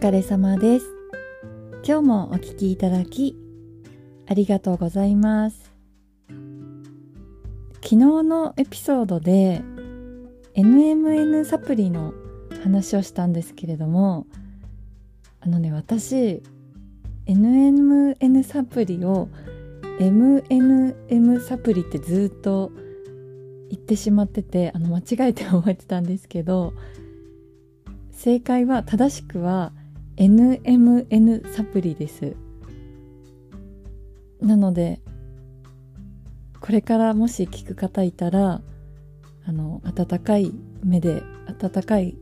[0.00, 0.86] 疲れ様です。
[1.86, 3.36] 今日もお聞きいただき、
[4.26, 5.74] ありがとうございます。
[7.82, 9.60] 昨日のエピソードで
[10.54, 12.14] NMN サプリの
[12.64, 14.26] 話をしたんですけれども、
[15.40, 16.42] あのね、私、
[17.26, 19.28] NMN サプリを
[19.98, 22.72] MNM サプリってずっと
[23.68, 26.72] 言ってしまってて、あの、間違えて覚えてたんですけど、
[28.12, 29.74] 正解は、正しくは
[30.20, 32.36] NMN サプリです。
[34.42, 35.00] なので、
[36.60, 38.60] これからもし聞く方いたら、
[39.46, 40.52] あの、温かい
[40.84, 42.18] 目で、温かい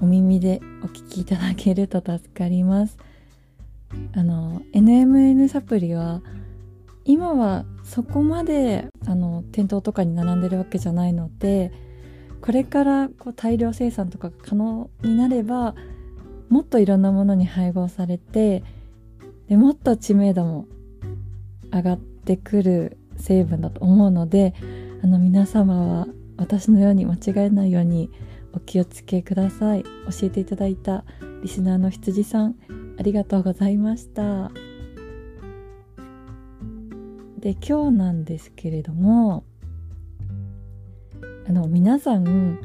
[0.00, 2.96] お耳でお聞きいただけると助かります。
[4.14, 6.22] あの、NMN サプリは、
[7.04, 11.70] 今はそこまで、あの、店頭とかに並んでるわけじゃないので、
[12.40, 15.74] これからこう大量生産とかが可能になれば、
[16.48, 18.62] もっといろんなものに配合されて、
[19.48, 20.66] でもっと知名度も
[21.72, 24.54] 上がってくる成分だと思うので、
[25.02, 28.10] あの皆様は私のように間違えないように
[28.52, 29.82] お気をつけください。
[29.82, 29.88] 教
[30.26, 31.04] えていただいた
[31.42, 32.56] リスナーの羊さん、
[32.98, 34.50] ありがとうございました。
[37.38, 39.44] で、今日なんですけれども、
[41.46, 42.58] あの、皆さん、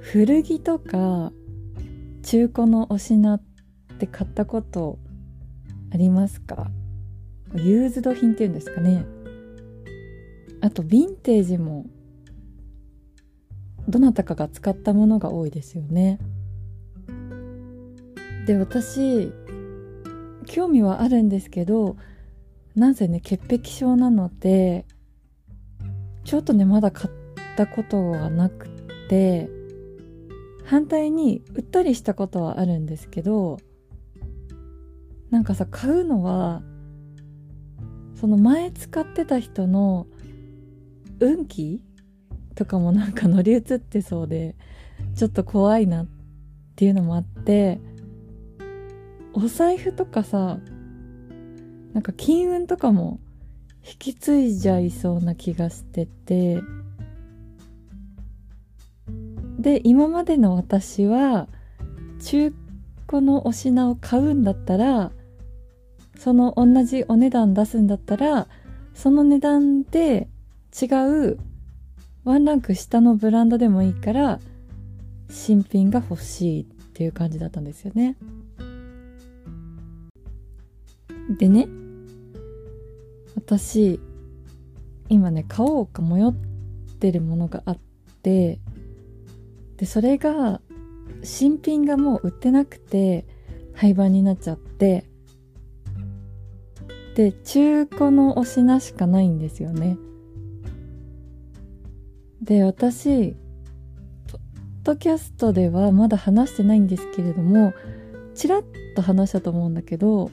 [0.00, 1.32] 古着とか
[2.22, 3.42] 中古のお品っ
[3.98, 4.98] て買ったこと
[5.92, 6.70] ありますか？
[7.54, 9.04] ユーズド品っていうんですかね。
[10.60, 11.86] あと、ヴィンテージも、
[13.88, 16.18] どなたかが使ったものが多いですよね。
[18.46, 19.32] で、私、
[20.46, 21.96] 興味はあるんですけど、
[22.74, 24.86] なんせね、潔癖症なので、
[26.24, 27.14] ちょっとね、まだ買っ
[27.56, 28.68] たことがなく
[29.08, 29.50] て、
[30.72, 33.58] 反対に売ったりしたことはあるんですけど、
[35.28, 36.62] なんかさ、買うのは、
[38.14, 40.06] その前使ってた人の
[41.20, 41.82] 運気
[42.54, 44.56] とかもなんか乗り移ってそうで、
[45.14, 46.08] ちょっと怖いなっ
[46.74, 47.78] ていうのもあって、
[49.34, 50.58] お財布とかさ、
[51.92, 53.20] なんか金運とかも
[53.86, 56.62] 引き継いじゃいそうな気がしてて、
[59.62, 61.48] で、今までの私は、
[62.20, 62.52] 中
[63.08, 65.12] 古のお品を買うんだったら、
[66.18, 68.48] その同じお値段出すんだったら、
[68.94, 70.28] その値段で
[70.80, 70.86] 違
[71.30, 71.38] う
[72.24, 74.40] ワンランク下のブランドでもいいから、
[75.30, 78.16] 新品が欲しいっていう感じだったんですよね。
[81.38, 81.68] でね、
[83.36, 84.00] 私、
[85.08, 86.32] 今ね、買おうか迷っ
[86.98, 87.78] てるものがあっ
[88.22, 88.60] て、
[89.82, 90.60] で、それが、
[91.24, 93.26] 新品がもう売ってなくて、
[93.74, 95.06] 廃盤になっちゃって、
[97.16, 99.98] で、中古のお品しかないんですよね。
[102.42, 103.32] で、私、
[104.28, 104.40] ポッ
[104.84, 107.74] ドキャストではまだ話してないんですけれども、
[108.36, 108.64] ちらっ
[108.94, 110.30] と話したと思うんだけど、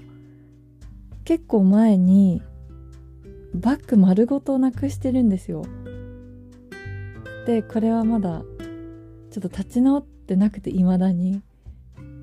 [1.25, 2.43] 結構前に、
[3.55, 5.63] バッグ丸ごとなくしてるんですよ。
[7.47, 8.43] で、これはまだ、
[9.31, 11.41] ちょっと立ち直ってなくて未だに、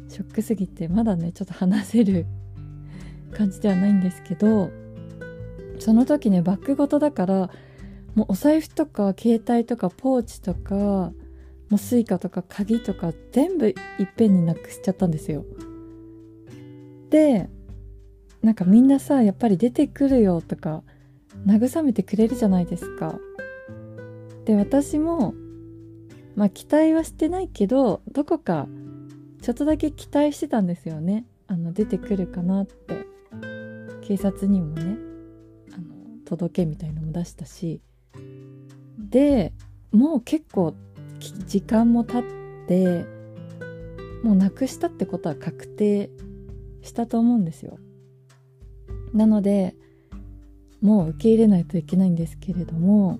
[0.09, 2.27] ショックすぎて、まだね、ちょっと話せる
[3.33, 4.71] 感じではないんですけど、
[5.78, 7.50] その時ね、バッグごとだから、
[8.15, 11.12] もうお財布とか携帯とかポーチとか、も
[11.72, 13.75] う Suica とか鍵とか全部いっ
[14.16, 15.45] ぺんになくしちゃったんですよ。
[17.11, 17.49] で、
[18.43, 20.83] なんかみんなさ、やっぱり出てくるよとか、
[21.47, 23.19] 慰めてくれるじゃないですか。
[24.45, 25.34] で、私も、
[26.37, 28.69] まあ期待はしてないけど、どこか
[29.43, 31.25] ちょっとだけ期待してたんですよね。
[31.49, 33.07] あの、出てくるかなって。
[34.03, 34.99] 警察にもね、
[35.73, 35.85] あの、
[36.25, 37.81] 届けみたいのも出したし。
[38.99, 39.53] で、
[39.91, 40.75] もう結構
[41.47, 43.05] 時間も経って、
[44.22, 46.10] もうなくしたってことは確定
[46.83, 47.78] したと思うんですよ。
[49.13, 49.75] なので、
[50.81, 53.19] もう受け入れないといけないんですけれども、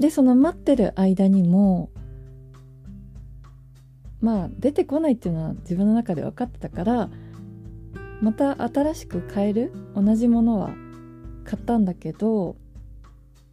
[0.00, 1.90] で、その待ってる間にも、
[4.20, 7.10] まあ出てこないっていうのは自分の中で分かってたから、
[8.22, 10.70] また新しく買える同じものは
[11.44, 12.56] 買ったんだけど、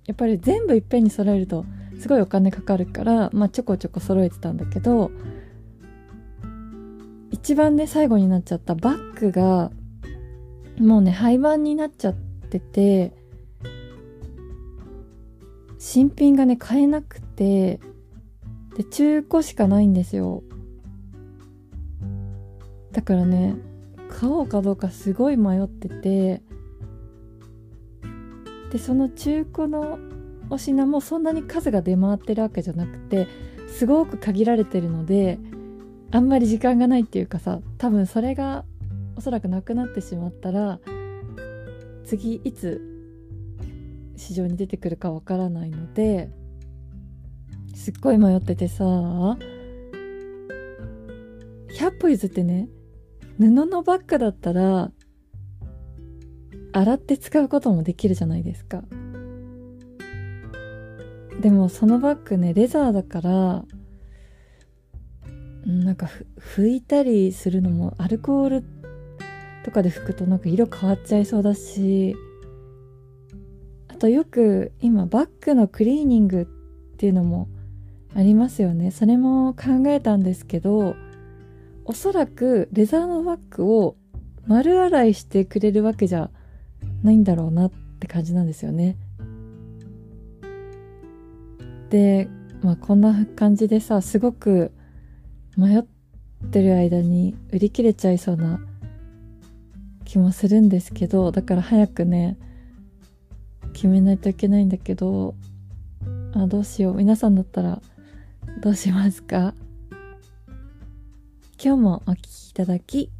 [0.05, 1.65] やっぱり全部いっぺんに揃えると
[1.99, 5.11] すごいお金かかるから、まあちょこちょこ揃えてたんだけど、
[7.31, 9.71] 一番ね、最後になっちゃったバッグが、
[10.79, 13.16] もうね、廃盤になっちゃってて、
[15.97, 17.79] 新品がね、買えなくて、
[18.75, 20.43] で、中古しかないんですよ。
[22.97, 23.55] だからね
[24.09, 26.41] 買おうかどうかすごい迷ってて
[28.71, 29.99] でその中古の
[30.49, 33.27] お品もそんなに数が出回ってるわけじゃなくて
[33.67, 35.37] すごく限られてるので
[36.09, 38.65] あんまり時間がないっていうかさ多分それが
[39.15, 40.79] おそらくなくなってしまったら
[42.03, 42.96] 次いつ
[44.17, 46.29] 市場に出てくるかわからないので
[47.73, 49.37] すっごい迷っててさ100
[52.01, 52.67] 歩譲ってね
[53.39, 54.91] 布のバッグだったら
[56.73, 58.83] 洗って使うこともできるじゃないですか。
[61.39, 63.63] でもそのバッグねレザーだから
[65.65, 66.09] なんか
[66.39, 68.63] 拭いたりするのもアルコール
[69.63, 72.15] とかで拭くとなんか色変わっちゃいそうだし
[73.97, 76.41] とよく今バッグのクリーニング
[76.93, 77.49] っていうのも
[78.15, 78.91] ありますよね。
[78.91, 80.95] それも考えたんですけど
[81.85, 83.95] おそらくレザーのバッグを
[84.45, 86.29] 丸洗いしてくれるわけじゃ
[87.03, 88.97] ないんだろうなって感じなんですよね。
[91.89, 92.27] で
[92.61, 94.71] まあこんな感じでさすごく
[95.55, 95.85] 迷っ
[96.51, 98.59] てる間に売り切れちゃいそうな
[100.05, 102.37] 気もするんですけどだから早くね
[103.77, 105.35] 決めないといけないんだけど
[106.33, 106.95] あどうしよう。
[106.95, 107.79] 皆さんだったら
[108.59, 109.53] どうしますか？
[111.63, 113.11] 今日もお聴きいただき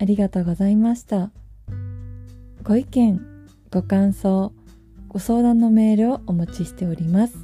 [0.00, 1.32] ありがとうございました。
[2.62, 3.20] ご意見
[3.72, 4.52] ご感想
[5.08, 7.36] ご相談のメールをお待ちしております。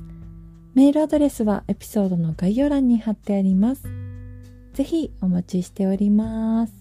[0.74, 3.82] メールアドレスはエピソードの概要欄に貼ってあります。
[4.74, 6.77] ぜひお待ちしております。